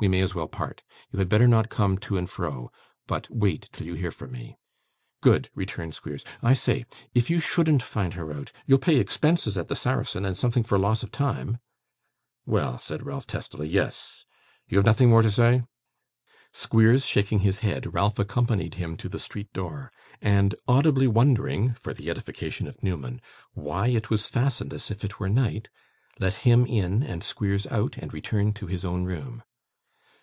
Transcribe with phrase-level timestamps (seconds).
[0.00, 0.82] We may as well part.
[1.12, 2.72] You had better not come to and fro,
[3.06, 4.58] but wait till you hear from me.'
[5.20, 6.24] 'Good!' returned Squeers.
[6.42, 6.86] 'I say!
[7.14, 10.76] If you shouldn't find her out, you'll pay expenses at the Saracen, and something for
[10.76, 11.58] loss of time?'
[12.44, 14.24] 'Well,' said Ralph, testily; 'yes!
[14.66, 15.62] You have nothing more to say?'
[16.50, 19.88] Squeers shaking his head, Ralph accompanied him to the streetdoor,
[20.20, 23.20] and audibly wondering, for the edification of Newman,
[23.54, 25.68] why it was fastened as if it were night,
[26.18, 29.44] let him in and Squeers out, and returned to his own room.